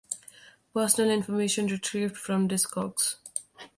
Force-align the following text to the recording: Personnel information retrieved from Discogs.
Personnel 0.73 1.13
information 1.15 1.67
retrieved 1.67 2.17
from 2.17 2.49
Discogs. 2.49 3.17